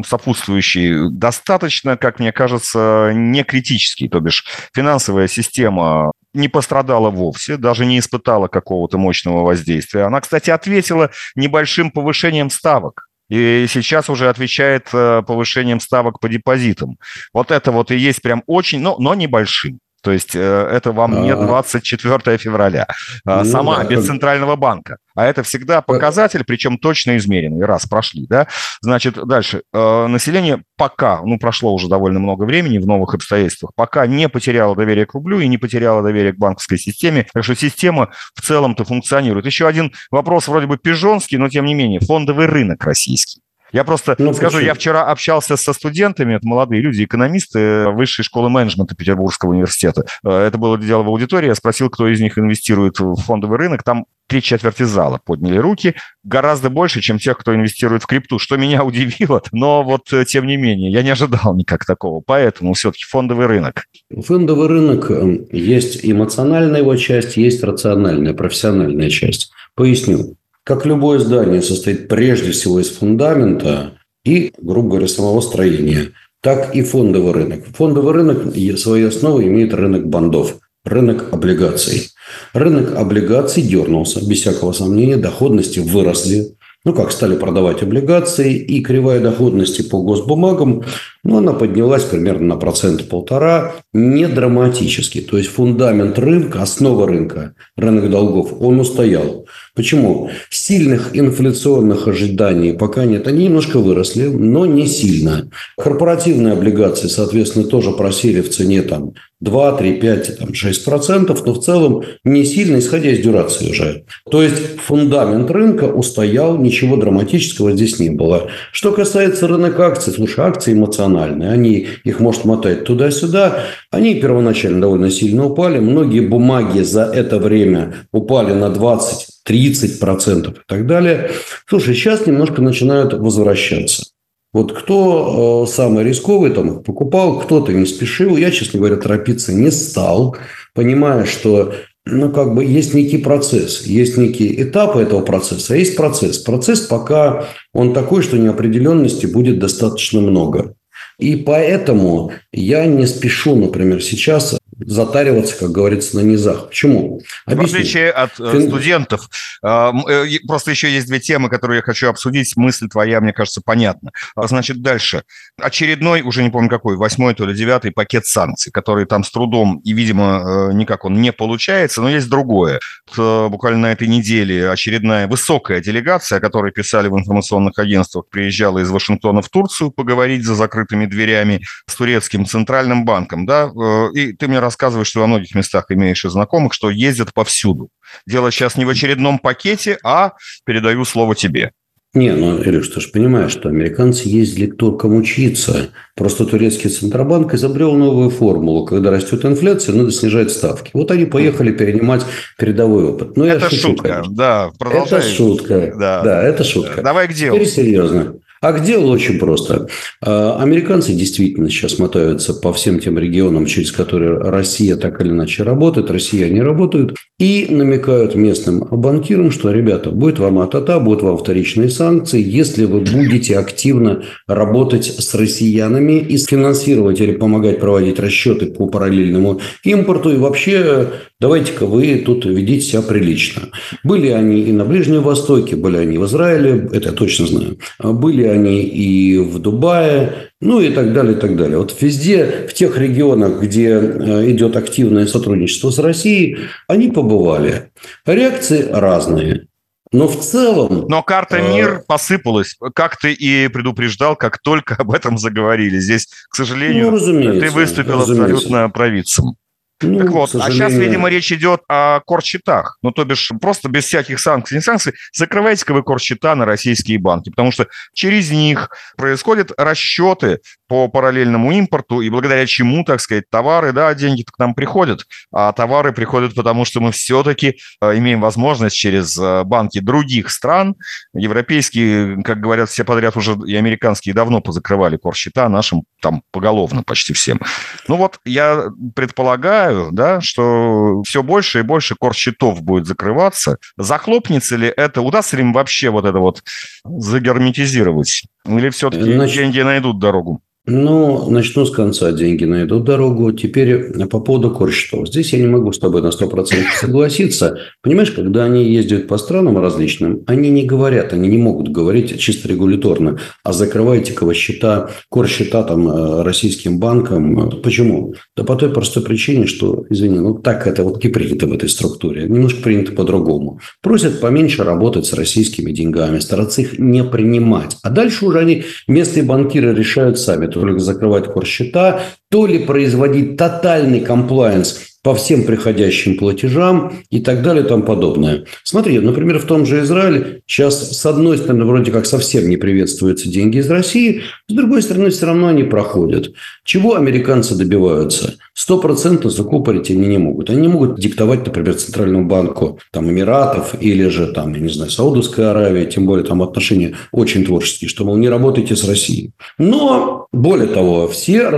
сопутствующий, 0.06 1.10
достаточно, 1.10 1.98
как 1.98 2.20
мне 2.20 2.32
кажется, 2.32 3.12
не 3.13 3.44
критический. 3.44 4.10
То 4.10 4.20
бишь 4.20 4.46
финансовая 4.74 5.27
система 5.27 6.12
не 6.34 6.48
пострадала 6.48 7.10
вовсе, 7.10 7.58
даже 7.58 7.86
не 7.86 8.00
испытала 8.00 8.48
какого-то 8.48 8.98
мощного 8.98 9.44
воздействия. 9.44 10.03
Она, 10.03 10.22
кстати, 10.22 10.50
ответила 10.50 11.12
небольшим 11.36 11.91
повышением 11.91 12.50
ставок. 12.50 13.08
И 13.29 13.65
сейчас 13.70 14.10
уже 14.10 14.29
отвечает 14.29 14.88
э, 14.94 15.22
повышением 15.27 15.82
ставок 15.82 16.20
по 16.20 16.29
депозитам. 16.29 16.98
Вот 17.34 17.51
это 17.51 17.72
вот 17.72 17.91
и 17.91 17.98
есть 17.98 18.22
прям 18.22 18.41
очень, 18.48 18.79
но, 18.79 18.98
но 19.00 19.15
небольшим. 19.15 19.79
То 20.08 20.14
есть 20.14 20.38
э, 20.38 20.70
это 20.72 20.94
вам 20.94 21.22
не 21.22 21.36
24 21.36 22.38
февраля. 22.38 22.88
А, 23.26 23.44
ну, 23.44 23.52
Сама, 23.52 23.80
да. 23.80 23.84
без 23.84 24.06
Центрального 24.06 24.56
банка. 24.56 25.00
А 25.16 25.26
это 25.26 25.44
всегда 25.44 25.82
показатель, 25.82 26.46
причем 26.46 26.78
точно 26.78 27.18
измеренный. 27.18 27.66
Раз, 27.66 27.88
прошли, 27.88 28.26
да? 28.26 28.48
Значит, 28.80 29.16
дальше. 29.28 29.64
Э, 29.74 30.08
население 30.08 30.64
пока, 30.78 31.22
ну, 31.26 31.38
прошло 31.38 31.74
уже 31.74 31.90
довольно 31.90 32.22
много 32.22 32.46
времени 32.46 32.78
в 32.78 32.88
новых 32.88 33.16
обстоятельствах, 33.16 33.74
пока 33.76 34.08
не 34.08 34.30
потеряло 34.30 34.78
доверие 34.78 35.06
к 35.06 35.14
рублю 35.14 35.42
и 35.42 35.48
не 35.50 35.58
потеряло 35.58 36.02
доверие 36.02 36.32
к 36.32 36.38
банковской 36.38 36.78
системе. 36.78 37.28
Так 37.34 37.44
что 37.44 37.54
система 37.54 38.12
в 38.34 38.42
целом-то 38.42 38.86
функционирует. 38.86 39.46
Еще 39.46 39.68
один 39.68 39.92
вопрос 40.10 40.48
вроде 40.48 40.68
бы 40.68 40.78
пижонский, 40.78 41.38
но 41.38 41.50
тем 41.50 41.66
не 41.66 41.74
менее. 41.74 42.00
Фондовый 42.00 42.46
рынок 42.46 42.82
российский. 42.86 43.42
Я 43.72 43.84
просто 43.84 44.16
ну, 44.18 44.34
скажу, 44.34 44.58
почему? 44.58 44.68
я 44.68 44.74
вчера 44.74 45.06
общался 45.06 45.58
со 45.58 45.74
студентами, 45.74 46.36
это 46.36 46.48
молодые 46.48 46.82
люди, 46.82 47.04
экономисты 47.04 47.90
Высшей 47.90 48.24
школы 48.24 48.50
менеджмента 48.50 48.96
Петербургского 48.96 49.52
университета. 49.52 50.06
Э, 50.24 50.46
это 50.48 50.58
было 50.58 50.78
дело 50.78 51.04
в 51.04 51.08
аудитории, 51.08 51.48
я 51.48 51.56
спросил, 51.56 51.90
кто 51.90 52.08
из 52.08 52.20
них 52.20 52.38
инвестирует 52.38 53.00
в 53.00 53.16
фондовый 53.16 53.58
рынок. 53.58 53.84
Там 53.84 54.06
три 54.28 54.42
четверти 54.42 54.84
зала 54.84 55.20
подняли 55.24 55.58
руки, 55.58 55.96
гораздо 56.24 56.70
больше, 56.70 57.02
чем 57.02 57.18
тех, 57.18 57.38
кто 57.38 57.56
инвестирует 57.56 58.04
в 58.04 58.08
крипту, 58.08 58.40
что 58.40 58.58
меня 58.58 58.84
удивило, 58.86 59.42
но 59.52 59.84
вот 59.84 60.12
э, 60.14 60.26
тем 60.26 60.46
не 60.48 60.58
менее, 60.58 60.92
я 60.92 61.04
не 61.04 61.10
ожидал 61.10 61.56
никак 61.56 61.86
такого, 61.86 62.22
поэтому 62.26 62.74
все-таки 62.74 63.06
фондовый 63.06 63.48
рынок. 63.48 63.84
Фондовый 64.16 64.68
рынок, 64.68 65.12
есть 65.52 66.00
эмоциональная 66.04 66.82
его 66.82 66.96
часть, 66.96 67.38
есть 67.38 67.64
рациональная, 67.64 68.34
профессиональная 68.34 69.10
часть. 69.10 69.52
Поясню. 69.76 70.38
Как 70.68 70.86
любое 70.86 71.18
здание 71.20 71.62
состоит 71.62 72.10
прежде 72.10 72.52
всего 72.52 72.82
из 72.82 72.90
фундамента 72.90 73.94
и, 74.26 74.52
грубо 74.62 74.90
говоря, 74.90 75.08
самого 75.08 75.40
строения, 75.40 76.12
так 76.42 76.76
и 76.76 76.82
фондовый 76.82 77.32
рынок. 77.32 77.64
Фондовый 77.74 78.14
рынок 78.14 78.54
своей 78.78 79.08
основой 79.08 79.48
имеет 79.48 79.74
рынок 79.74 80.10
бандов, 80.10 80.58
рынок 80.84 81.30
облигаций. 81.32 82.10
Рынок 82.52 82.98
облигаций 82.98 83.64
дернулся, 83.64 84.20
без 84.28 84.42
всякого 84.42 84.74
сомнения, 84.74 85.16
доходности 85.16 85.80
выросли. 85.80 86.58
Ну, 86.84 86.94
как 86.94 87.12
стали 87.12 87.36
продавать 87.36 87.82
облигации, 87.82 88.56
и 88.56 88.82
кривая 88.82 89.20
доходности 89.20 89.82
по 89.82 90.02
госбумагам, 90.02 90.84
ну, 91.24 91.38
она 91.38 91.54
поднялась 91.54 92.04
примерно 92.04 92.48
на 92.48 92.56
процент 92.56 93.10
полтора, 93.10 93.74
не 93.94 94.28
драматически. 94.28 95.20
То 95.20 95.38
есть 95.38 95.50
фундамент 95.50 96.20
рынка, 96.20 96.62
основа 96.62 97.08
рынка, 97.08 97.56
рынок 97.76 98.10
долгов, 98.10 98.54
он 98.62 98.80
устоял. 98.80 99.46
Почему? 99.77 100.31
Сильных 100.50 101.12
инфляционных 101.13 102.07
ожиданий 102.07 102.74
пока 102.74 103.05
нет. 103.05 103.27
Они 103.27 103.46
немножко 103.46 103.77
выросли, 103.77 104.25
но 104.25 104.65
не 104.65 104.88
сильно. 104.88 105.51
Корпоративные 105.77 106.53
облигации, 106.53 107.07
соответственно, 107.07 107.65
тоже 107.65 107.91
просели 107.91 108.41
в 108.41 108.50
цене 108.50 108.81
там 108.81 109.13
2, 109.39 109.77
3, 109.77 109.93
5, 110.00 110.38
там, 110.39 110.53
6 110.55 110.84
процентов, 110.84 111.46
но 111.46 111.53
в 111.53 111.63
целом 111.63 112.03
не 112.24 112.43
сильно, 112.43 112.79
исходя 112.79 113.12
из 113.12 113.19
дюрации 113.19 113.69
уже. 113.69 114.05
То 114.31 114.41
есть 114.41 114.79
фундамент 114.84 115.51
рынка 115.51 115.84
устоял, 115.84 116.57
ничего 116.57 116.98
драматического 116.98 117.74
здесь 117.74 118.00
не 118.00 118.10
было. 118.10 118.48
Что 118.72 118.91
касается 118.91 119.48
рынка 119.48 119.86
акций, 119.86 120.12
слушай, 120.12 120.43
акции 120.43 120.74
эмоциональные, 120.74 121.51
они 121.51 121.88
их 122.03 122.19
может 122.19 122.46
мотать 122.46 122.84
туда-сюда, 122.84 123.60
они 123.91 124.15
первоначально 124.15 124.81
довольно 124.81 125.12
сильно 125.12 125.46
упали, 125.46 125.77
многие 125.77 126.22
бумаги 126.22 126.79
за 126.79 127.03
это 127.03 127.38
время 127.38 127.93
упали 128.12 128.53
на 128.53 128.69
20 128.69 129.37
30% 129.48 130.51
и 130.51 130.56
так 130.68 130.86
далее. 130.86 131.32
Слушай, 131.68 131.96
сейчас 131.96 132.25
немножко 132.27 132.62
начинают 132.62 133.13
возвращаться. 133.13 134.06
Вот 134.54 134.74
кто 134.74 135.66
э, 135.66 135.72
самый 135.72 136.04
рисковый, 136.04 136.51
там 136.51 136.82
покупал, 136.82 137.39
кто-то 137.39 137.74
не 137.74 137.86
спешил. 137.86 138.38
Я, 138.38 138.50
честно 138.51 138.80
говоря, 138.80 138.96
торопиться 138.96 139.54
не 139.54 139.72
стал, 139.72 140.38
понимая, 140.74 141.25
что 141.25 141.74
ну, 142.06 142.32
как 142.32 142.56
бы 142.56 142.63
есть 142.63 142.94
некий 142.94 143.18
процесс, 143.18 143.86
есть 143.86 144.18
некие 144.18 144.63
этапы 144.63 145.01
этого 145.01 145.22
процесса, 145.22 145.74
а 145.74 145.77
есть 145.77 145.96
процесс. 145.96 146.38
Процесс 146.38 146.82
пока 146.82 147.50
он 147.74 147.94
такой, 147.94 148.24
что 148.24 148.38
неопределенности 148.38 149.25
будет 149.25 149.60
достаточно 149.60 150.22
много. 150.22 150.75
И 151.20 151.36
поэтому 151.36 152.32
я 152.51 152.86
не 152.86 153.08
спешу, 153.08 153.56
например, 153.56 154.01
сейчас 154.01 154.58
затариваться, 154.79 155.57
как 155.57 155.72
говорится, 155.72 156.17
на 156.17 156.22
низах. 156.22 156.69
Почему? 156.69 157.22
Объясню. 157.46 157.67
В 157.67 157.69
отличие 157.74 158.12
от 158.12 158.39
э, 158.39 158.51
Фин... 158.51 158.67
студентов, 158.69 159.29
э, 159.63 159.91
э, 160.10 160.25
просто 160.48 160.72
еще 160.72 160.91
есть 160.91 161.07
две 161.07 161.19
темы, 161.19 161.50
которые 161.50 161.77
я 161.77 161.81
хочу 161.81 162.10
обсудить. 162.10 162.55
Мысль 162.55 162.88
твоя, 162.88 163.19
мне 163.22 163.34
кажется, 163.34 163.62
понятна. 163.63 164.12
А, 164.36 164.48
значит, 164.48 164.81
дальше. 164.81 165.24
Очередной, 165.60 166.22
уже 166.22 166.43
не 166.43 166.50
помню 166.50 166.69
какой, 166.69 166.96
восьмой, 166.96 167.34
то 167.34 167.46
ли 167.46 167.55
девятый 167.55 167.91
пакет 167.91 168.25
санкций, 168.25 168.72
который 168.72 169.05
там 169.05 169.24
с 169.24 169.31
трудом, 169.31 169.81
и, 169.84 169.93
видимо, 169.93 170.72
никак 170.74 171.05
он 171.05 171.22
не 171.22 171.31
получается, 171.31 172.01
но 172.01 172.10
есть 172.10 172.29
другое. 172.29 172.79
Буквально 173.15 173.79
на 173.79 173.91
этой 173.91 174.07
неделе 174.07 174.69
очередная 174.69 175.27
высокая 175.27 175.81
делегация, 175.81 176.38
о 176.38 176.41
которой 176.41 176.72
писали 176.72 177.07
в 177.07 177.17
информационных 177.17 177.79
агентствах, 177.79 178.25
приезжала 178.29 178.79
из 178.79 178.89
Вашингтона 178.89 179.41
в 179.41 179.50
Турцию 179.50 179.91
поговорить 179.91 180.43
за 180.43 180.55
закрытыми 180.55 181.05
дверями 181.05 181.63
с 181.88 181.96
турецким 181.96 182.46
центральным 182.46 183.05
банком, 183.05 183.46
да, 183.46 183.72
и 184.13 184.34
ты 184.34 184.48
мне 184.48 184.60
рассказываешь, 184.68 185.08
что 185.08 185.22
во 185.22 185.28
многих 185.28 185.56
местах 185.56 185.86
имеешь 185.90 186.26
и 186.26 186.30
знакомых, 186.30 186.74
что 186.74 186.90
ездят 186.90 187.34
повсюду. 187.34 187.90
Дело 188.26 188.52
сейчас 188.52 188.76
не 188.76 188.86
в 188.86 188.90
очередном 188.90 189.40
пакете, 189.40 189.98
а 190.04 190.34
передаю 190.66 191.06
слово 191.06 191.36
тебе. 191.36 191.72
Не, 192.14 192.34
ну, 192.34 192.62
Илюш, 192.64 192.88
ты 192.88 193.00
же 193.00 193.10
понимаешь, 193.10 193.52
что 193.52 193.70
американцы 193.70 194.28
ездили 194.28 194.68
к 194.68 194.78
туркам 194.78 195.16
учиться. 195.16 195.90
Просто 196.16 196.46
турецкий 196.46 196.90
Центробанк 196.90 197.54
изобрел 197.54 197.94
новую 197.94 198.30
формулу. 198.30 198.86
Когда 198.86 199.12
растет 199.12 199.46
инфляция, 199.46 199.94
надо 199.94 200.12
снижать 200.12 200.52
ставки. 200.52 200.90
Вот 200.94 201.12
они 201.12 201.26
поехали 201.26 201.72
перенимать 201.72 202.26
передовой 202.58 203.06
опыт. 203.06 203.38
Ну, 203.38 203.46
это 203.46 203.70
шучу, 203.70 203.90
шутка, 203.90 204.10
конечно. 204.10 204.36
да. 204.36 204.70
Продолжай. 204.80 205.20
Это 205.20 205.30
шутка. 205.30 205.94
Да. 206.00 206.22
да, 206.24 206.44
это 206.44 206.64
шутка. 206.64 207.02
Давай 207.04 207.28
к 207.28 207.34
делу. 207.34 207.56
Теперь 207.56 207.70
серьезно. 207.70 208.36
А 208.62 208.74
к 208.74 208.84
делу 208.84 209.12
очень 209.12 209.40
просто. 209.40 209.88
А, 210.22 210.58
американцы 210.62 211.14
действительно 211.14 211.70
сейчас 211.70 212.00
мотаются 212.00 212.54
по 212.54 212.74
всем 212.74 213.00
тем 213.00 213.18
регионам, 213.18 213.66
через 213.66 213.92
которые 213.92 214.38
Россия 214.38 214.96
так 214.96 215.22
или 215.22 215.30
иначе 215.30 215.64
работает, 215.64 216.12
россияне 216.12 216.64
работают, 216.64 217.16
и 217.40 217.68
намекают 217.70 218.34
местным 218.36 218.80
банкирам, 218.80 219.52
что, 219.52 219.72
ребята, 219.72 220.10
будет 220.10 220.40
вам 220.40 220.60
атата, 220.60 221.00
будут 221.00 221.22
вам 221.22 221.38
вторичные 221.38 221.90
санкции, 221.90 222.44
если 222.44 222.86
вы 222.86 223.02
будете 223.02 223.58
активно 223.60 224.24
работать 224.48 225.06
с 225.06 225.36
россиянами 225.36 226.14
и 226.14 226.38
финансировать 226.38 227.22
или 227.22 227.34
помогать 227.34 227.80
проводить 227.80 228.20
расчеты 228.20 228.68
по 228.68 228.88
параллельному 228.88 229.62
импорту, 229.84 230.34
и 230.34 230.38
вообще 230.38 231.10
давайте-ка 231.39 231.86
вы 231.86 232.24
тут 232.25 232.46
ведите 232.46 232.82
себя 232.82 233.01
прилично. 233.01 233.70
Были 234.03 234.29
они 234.29 234.62
и 234.62 234.72
на 234.72 234.86
Ближнем 234.86 235.22
Востоке, 235.22 235.75
были 235.75 235.98
они 235.98 236.17
в 236.17 236.25
Израиле, 236.25 236.89
это 236.94 237.10
я 237.10 237.12
точно 237.12 237.48
знаю, 237.48 237.77
были 238.00 238.44
они 238.44 238.82
и 238.82 239.38
в 239.38 239.60
Дубае, 239.60 240.51
ну 240.62 240.82
и 240.82 240.89
так 240.89 241.13
далее, 241.13 241.34
и 241.34 241.39
так 241.39 241.56
далее. 241.56 241.77
Вот 241.77 241.96
везде, 242.01 242.67
в 242.70 242.74
тех 242.74 242.98
регионах, 242.98 243.62
где 243.62 243.89
э, 243.91 244.51
идет 244.51 244.75
активное 244.75 245.27
сотрудничество 245.27 245.91
с 245.91 246.00
Россией, 246.00 246.58
они 246.88 247.10
побывали. 247.10 247.91
Реакции 248.25 248.88
разные. 248.91 249.67
Но 250.12 250.27
в 250.27 250.39
целом... 250.39 251.06
Но 251.10 251.22
карта 251.22 251.58
э, 251.58 251.74
мир 251.74 252.01
посыпалась, 252.08 252.77
как 252.96 253.17
ты 253.17 253.34
и 253.34 253.67
предупреждал, 253.67 254.36
как 254.36 254.60
только 254.60 254.96
об 254.98 255.12
этом 255.12 255.38
заговорили. 255.38 256.00
Здесь, 256.00 256.27
к 256.50 256.56
сожалению, 256.56 257.12
ну, 257.12 257.60
ты 257.60 257.70
выступил 257.70 258.22
разумеется. 258.22 258.56
абсолютно 258.56 258.89
провидцем. 258.89 259.56
Ну, 260.01 260.20
так 260.20 260.30
вот, 260.30 260.51
сожалению... 260.51 260.86
а 260.86 260.89
сейчас, 260.89 261.00
видимо, 261.00 261.30
речь 261.30 261.51
идет 261.51 261.82
о 261.89 262.20
корсчетах. 262.22 262.98
Ну, 263.01 263.12
то 263.12 263.25
бишь, 263.25 263.51
просто 263.60 263.89
без 263.89 264.06
всяких 264.06 264.39
санкций, 264.39 264.77
не 264.77 264.82
санкций, 264.82 265.13
закрывайте-ка 265.34 265.94
вы 265.94 266.04
корсчета 266.04 266.56
на 266.56 266.66
российские 266.66 267.18
банки, 267.20 267.50
потому 267.50 267.72
что 267.72 267.88
через 268.13 268.51
них 268.51 268.89
происходят 269.18 269.72
расчеты 269.77 270.60
по 270.88 271.08
параллельному 271.08 271.72
импорту, 271.72 272.22
и 272.22 272.30
благодаря 272.30 272.66
чему, 272.66 273.04
так 273.04 273.20
сказать, 273.20 273.50
товары, 273.50 273.92
да, 273.92 274.13
деньги 274.13 274.44
к 274.44 274.58
нам 274.58 274.74
приходят, 274.74 275.25
а 275.51 275.74
товары 275.74 276.13
приходят 276.13 276.56
потому, 276.56 276.86
что 276.86 277.01
мы 277.01 277.12
все-таки 277.12 277.77
э, 278.01 278.18
имеем 278.18 278.39
возможность 278.39 278.96
через 278.96 279.38
э, 279.38 279.63
банки 279.63 280.00
других 280.00 280.50
стран, 280.50 280.96
европейские, 281.34 282.42
как 282.44 282.62
говорят 282.62 282.89
все 282.89 283.04
подряд, 283.04 283.36
уже 283.36 283.58
и 283.66 283.75
американские 283.75 284.34
давно 284.34 284.62
позакрывали 284.62 285.18
корсчета 285.18 285.68
нашим 285.68 286.04
там 286.22 286.42
поголовно 286.51 287.04
почти 287.04 287.34
всем. 287.34 287.60
Ну 288.08 288.16
вот, 288.16 288.39
я 288.46 288.86
предполагаю, 289.16 289.87
наблюдаю, 289.88 290.12
да, 290.12 290.41
что 290.41 291.22
все 291.24 291.44
больше 291.44 291.79
и 291.79 291.84
больше 291.84 292.15
корсчетов 292.20 292.82
будет 292.82 293.06
закрываться. 293.06 293.77
Захлопнется 293.98 294.75
ли 294.75 294.88
это, 294.88 295.22
удастся 295.22 295.58
ли 295.58 295.63
им 295.63 295.74
вообще 295.74 296.10
вот 296.10 296.25
это 296.25 296.39
вот 296.39 296.63
загерметизировать? 297.06 298.44
Или 298.65 298.89
все-таки 298.89 299.34
Значит... 299.34 299.56
деньги 299.56 299.82
найдут 299.82 300.20
дорогу? 300.20 300.62
Ну, 300.89 301.50
начну 301.50 301.86
с 301.86 301.91
конца. 301.91 302.32
Деньги 302.32 302.63
найдут 302.63 303.03
дорогу. 303.03 303.51
Теперь 303.51 303.89
э, 303.89 304.25
по 304.27 304.39
поводу 304.39 304.72
Корщетов. 304.72 305.27
Здесь 305.27 305.51
я 305.51 305.60
не 305.60 305.67
могу 305.67 305.91
с 305.91 306.00
тобой 306.00 306.22
на 306.22 306.27
100% 306.27 306.77
согласиться. 307.01 307.79
Понимаешь, 308.01 308.32
когда 308.32 308.63
они 308.63 308.86
ездят 308.86 309.27
по 309.27 309.38
странам 309.38 309.77
различным, 309.77 310.44
они 310.48 310.70
не 310.70 310.86
говорят, 310.86 311.34
они 311.34 311.50
не 311.50 311.58
могут 311.58 311.89
говорить 311.89 312.39
чисто 312.39 312.70
регуляторно, 312.70 313.38
а 313.65 313.74
закрывайте-ка 313.74 314.53
счета, 314.53 315.10
корсчета 315.29 315.84
там 315.84 316.08
э, 316.08 316.44
российским 316.44 317.00
банкам. 317.00 317.82
Почему? 317.84 318.36
Да 318.56 318.63
по 318.63 318.77
той 318.77 318.89
простой 318.89 319.24
причине, 319.24 319.67
что, 319.67 320.06
извини, 320.10 320.39
ну 320.39 320.53
так 320.53 320.88
это 320.88 321.03
вот 321.03 321.22
не 321.22 321.29
принято 321.29 321.67
в 321.67 321.74
этой 321.74 321.89
структуре. 321.89 322.44
Немножко 322.44 322.82
принято 322.84 323.12
по-другому. 323.12 323.82
Просят 324.01 324.39
поменьше 324.39 324.86
работать 324.86 325.25
с 325.25 325.34
российскими 325.34 325.91
деньгами, 325.91 326.39
стараться 326.39 326.79
их 326.79 326.98
не 326.98 327.25
принимать. 327.25 327.98
А 328.03 328.10
дальше 328.10 328.46
уже 328.46 328.60
они 328.60 328.86
местные 329.10 329.44
банкиры 329.44 329.94
решают 329.94 330.39
сами 330.39 330.76
то 330.79 330.88
ли 330.88 331.00
закрывать 331.00 331.51
корсчета, 331.51 332.22
то 332.50 332.66
ли 332.66 332.80
производить 332.80 333.58
тотальный 333.58 334.22
комплайенс 334.22 335.08
по 335.27 335.36
всем 335.36 335.66
приходящим 335.66 336.38
платежам 336.38 337.12
и 337.30 337.42
так 337.42 337.62
далее 337.62 337.84
и 337.84 337.88
тому 337.88 338.04
подобное. 338.04 338.63
Смотри, 338.84 339.20
например, 339.20 339.60
в 339.60 339.66
том 339.66 339.86
же 339.86 340.00
Израиле 340.04 340.62
сейчас, 340.66 341.18
с 341.20 341.25
одной 341.25 341.58
стороны, 341.58 341.84
вроде 341.84 342.13
как 342.13 342.25
совсем 342.25 342.70
не 342.70 342.77
приветствуются 342.77 343.50
деньги 343.50 343.80
из 343.80 343.89
России, 343.89 344.44
с 344.70 344.74
другой 344.74 345.01
стороны, 345.01 345.30
все 345.30 345.48
равно 345.48 345.68
они 345.68 345.84
проходят. 345.84 346.54
Чего 346.86 347.16
американцы 347.16 347.75
добиваются? 347.75 348.56
Сто 348.74 349.00
процентов 349.00 349.51
закупорить 349.51 350.10
они 350.12 350.27
не 350.27 350.38
могут. 350.38 350.70
Они 350.70 350.82
не 350.82 350.88
могут 350.88 351.20
диктовать, 351.20 351.66
например, 351.66 351.96
Центральному 351.96 352.48
банку 352.48 353.00
там, 353.12 353.30
Эмиратов 353.30 353.96
или 354.00 354.30
же, 354.30 354.48
там, 354.48 354.74
я 354.75 354.80
не 354.80 354.88
знаю, 354.88 355.12
Саудовской 355.12 355.70
Аравии, 355.70 356.06
тем 356.06 356.25
более 356.25 356.46
там 356.46 356.62
отношения 356.62 357.18
очень 357.34 357.66
творческие, 357.66 358.08
что, 358.08 358.24
мол, 358.24 358.38
не 358.38 358.48
работайте 358.48 358.96
с 358.96 359.04
Россией. 359.06 359.51
Но, 359.77 360.48
более 360.54 360.88
того, 360.88 361.27
все 361.27 361.70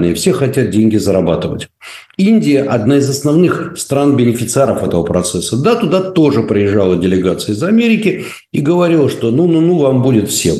рациональные, 0.00 0.14
все 0.14 0.32
хотят 0.32 0.70
деньги 0.70 0.96
зарабатывать. 0.96 1.68
Индия– 2.16 2.62
одна 2.68 2.96
из 2.96 3.08
основных 3.08 3.74
стран-бенефициаров 3.76 4.82
этого 4.82 5.04
процесса. 5.04 5.56
Да, 5.56 5.76
туда 5.76 6.00
тоже 6.10 6.42
приезжала 6.42 6.96
делегация 6.96 7.54
из 7.54 7.62
Америки 7.62 8.24
и 8.52 8.60
говорила, 8.60 9.08
что 9.08 9.30
ну-ну-ну, 9.30 9.78
вам 9.78 10.02
будет 10.02 10.28
всем. 10.28 10.56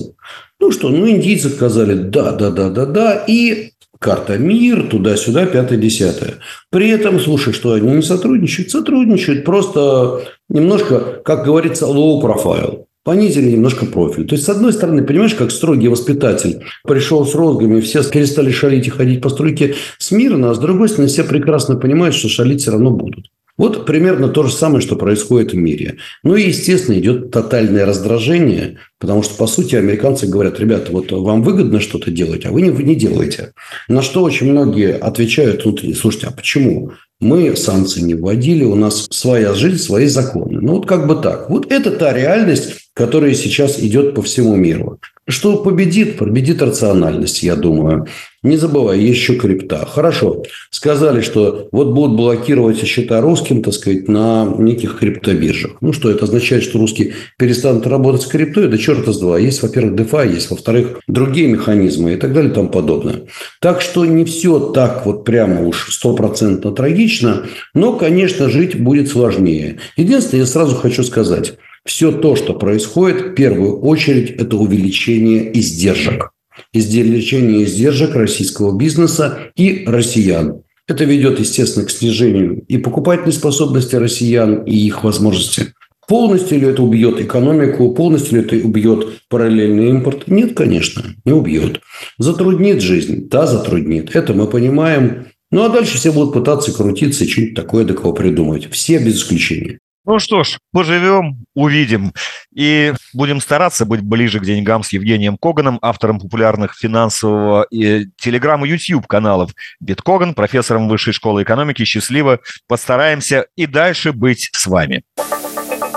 Ну 0.61 0.73
что, 0.73 0.91
ну 0.91 1.09
индийцы 1.09 1.49
сказали 1.49 1.95
да, 1.95 2.33
да, 2.33 2.51
да, 2.51 2.69
да, 2.69 2.87
да, 2.87 3.25
и 3.27 3.71
карта 3.99 4.39
мир, 4.39 4.89
туда-сюда, 4.89 5.47
пятое-десятое. 5.47 6.35
При 6.71 6.91
этом, 6.91 7.21
слушай, 7.21 7.53
что 7.53 7.73
они 7.73 7.91
не 7.91 8.03
сотрудничают? 8.03 8.71
Сотрудничают, 8.71 9.45
просто 9.45 10.23
немножко, 10.49 11.21
как 11.25 11.45
говорится, 11.45 11.87
low 11.87 12.21
profile 12.21 12.85
понизили 13.05 13.51
немножко 13.51 13.87
профиль. 13.87 14.27
То 14.27 14.35
есть, 14.35 14.45
с 14.45 14.49
одной 14.49 14.73
стороны, 14.73 15.03
понимаешь, 15.03 15.35
как 15.35 15.51
строгий 15.51 15.89
воспитатель 15.89 16.63
пришел 16.85 17.27
с 17.27 17.35
розгами, 17.35 17.81
все 17.81 18.03
перестали 18.05 18.51
шалить 18.51 18.87
и 18.87 18.91
ходить 18.91 19.23
по 19.23 19.31
стройке 19.31 19.75
смирно, 19.99 20.51
а 20.51 20.55
с 20.55 20.59
другой 20.59 20.89
стороны, 20.89 21.09
все 21.09 21.25
прекрасно 21.25 21.77
понимают, 21.77 22.15
что 22.15 22.29
шалить 22.29 22.63
все 22.63 22.73
равно 22.73 22.91
будут. 22.91 23.27
Вот 23.61 23.85
примерно 23.85 24.29
то 24.29 24.45
же 24.45 24.53
самое, 24.55 24.81
что 24.81 24.97
происходит 24.97 25.53
в 25.53 25.57
мире. 25.57 25.97
Ну 26.23 26.35
и, 26.35 26.49
естественно, 26.49 26.99
идет 26.99 27.31
тотальное 27.31 27.85
раздражение, 27.85 28.79
потому 28.99 29.23
что, 29.23 29.35
по 29.35 29.47
сути, 29.47 29.77
американцы 29.77 30.27
говорят, 30.27 30.59
ребята, 30.59 30.93
вот 30.93 31.13
вам 31.13 31.43
выгодно 31.43 31.79
что-то 31.79 32.11
делать, 32.11 32.47
а 32.47 32.53
вы 32.53 32.63
не, 32.63 32.71
вы 32.71 32.85
не 32.85 32.95
делаете. 32.95 33.53
На 33.87 34.01
что 34.01 34.23
очень 34.23 34.51
многие 34.51 34.97
отвечают 34.97 35.67
внутри, 35.67 35.93
слушайте, 35.93 36.29
а 36.29 36.31
почему? 36.31 36.93
Мы 37.21 37.55
санкции 37.55 38.01
не 38.01 38.15
вводили, 38.15 38.65
у 38.65 38.77
нас 38.77 39.07
своя 39.11 39.53
жизнь, 39.53 39.77
свои 39.77 40.07
законы. 40.07 40.59
Ну, 40.59 40.77
вот 40.77 40.87
как 40.87 41.07
бы 41.07 41.17
так. 41.17 41.51
Вот 41.51 41.71
это 41.71 41.91
та 41.91 42.15
реальность, 42.15 42.90
которая 43.01 43.33
сейчас 43.33 43.79
идет 43.81 44.15
по 44.15 44.21
всему 44.21 44.57
миру. 44.57 45.01
Что 45.27 45.57
победит? 45.57 46.19
Победит 46.19 46.61
рациональность, 46.61 47.43
я 47.43 47.57
думаю. 47.57 48.07
Не 48.43 48.59
забывай, 48.59 48.99
есть 49.01 49.21
еще 49.21 49.37
крипта. 49.37 49.87
Хорошо. 49.87 50.43
Сказали, 50.69 51.23
что 51.23 51.69
вот 51.73 51.95
будут 51.95 52.19
блокировать 52.19 52.85
счета 52.85 53.23
русским, 53.23 53.63
так 53.63 53.73
сказать, 53.73 54.07
на 54.07 54.45
неких 54.59 54.99
криптобиржах. 54.99 55.77
Ну, 55.81 55.95
что 55.95 56.11
это 56.11 56.25
означает, 56.25 56.63
что 56.63 56.79
русские 56.79 57.15
перестанут 57.39 57.87
работать 57.87 58.21
с 58.21 58.27
криптой? 58.27 58.69
Да 58.69 58.77
черта 58.77 59.15
с 59.15 59.19
два. 59.19 59.39
Есть, 59.39 59.63
во-первых, 59.63 59.99
DeFi, 59.99 60.35
есть, 60.35 60.51
во-вторых, 60.51 61.01
другие 61.09 61.49
механизмы 61.49 62.13
и 62.13 62.17
так 62.17 62.35
далее 62.35 62.51
и 62.51 62.55
тому 62.55 62.69
подобное. 62.69 63.23
Так 63.61 63.81
что 63.81 64.05
не 64.05 64.27
все 64.27 64.59
так 64.59 65.07
вот 65.07 65.25
прямо 65.25 65.67
уж 65.67 65.91
стопроцентно 65.91 66.73
трагично, 66.73 67.47
но, 67.73 67.95
конечно, 67.95 68.51
жить 68.51 68.79
будет 68.79 69.09
сложнее. 69.09 69.79
Единственное, 69.97 70.43
я 70.43 70.47
сразу 70.47 70.77
хочу 70.77 71.03
сказать, 71.03 71.55
все 71.91 72.13
то, 72.13 72.37
что 72.37 72.55
происходит, 72.55 73.21
в 73.21 73.35
первую 73.35 73.81
очередь, 73.81 74.31
это 74.31 74.57
увеличение 74.57 75.59
издержек 75.59 76.31
увеличение 76.73 77.65
издержек 77.65 78.15
российского 78.15 78.79
бизнеса 78.79 79.51
и 79.57 79.83
россиян. 79.89 80.63
Это 80.87 81.05
ведет, 81.05 81.41
естественно, 81.41 81.85
к 81.85 81.91
снижению 81.91 82.63
и 82.69 82.79
покупательной 82.79 83.33
способности 83.33 83.97
россиян, 83.97 84.63
и 84.63 84.77
их 84.77 85.03
возможности. 85.03 85.75
Полностью 86.07 86.61
ли 86.61 86.69
это 86.69 86.81
убьет 86.83 87.21
экономику, 87.21 87.93
полностью 87.93 88.37
ли 88.37 88.47
это 88.47 88.65
убьет 88.65 89.23
параллельный 89.29 89.91
импорт? 89.91 90.29
Нет, 90.29 90.55
конечно, 90.55 91.03
не 91.25 91.33
убьет. 91.33 91.81
Затруднит 92.19 92.83
жизнь? 92.83 93.29
Да, 93.29 93.49
затруднит. 93.49 94.15
Это 94.15 94.33
мы 94.33 94.47
понимаем. 94.47 95.27
Ну, 95.51 95.65
а 95.65 95.69
дальше 95.69 95.99
все 95.99 96.13
будут 96.13 96.35
пытаться 96.35 96.73
крутиться 96.73 97.25
и 97.25 97.29
что-нибудь 97.29 97.57
такое 97.57 97.85
до 97.85 97.95
кого 97.95 98.13
придумать. 98.13 98.71
Все 98.71 98.99
без 98.99 99.17
исключения. 99.17 99.81
Ну 100.07 100.19
что 100.19 100.45
ж, 100.45 100.59
поживем, 100.73 101.45
увидим. 101.55 102.13
И 102.55 102.95
будем 103.13 103.41
стараться 103.41 103.85
быть 103.85 104.01
ближе 104.01 104.41
к 104.41 104.45
деньгам 104.45 104.83
с 104.83 104.93
Евгением 104.93 105.37
Коганом, 105.37 105.79
автором 105.83 106.19
популярных 106.19 106.75
финансового 106.75 107.67
и 107.71 108.07
телеграм 108.17 108.65
и 108.65 108.69
YouTube 108.69 109.07
каналов 109.07 109.53
Биткоган, 109.79 110.35
профессором 110.35 110.89
Высшей 110.89 111.13
школы 111.13 111.43
экономики. 111.43 111.85
Счастливо. 111.85 112.41
Постараемся 112.67 113.47
и 113.57 113.67
дальше 113.67 114.13
быть 114.13 114.49
с 114.53 114.67
вами. 114.67 115.03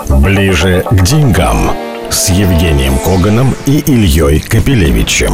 Ближе 0.08 0.84
к 0.90 1.02
деньгам 1.02 1.72
с 2.10 2.28
Евгением 2.28 2.98
Коганом 2.98 3.54
и 3.66 3.78
Ильей 3.78 4.40
Капелевичем. 4.40 5.32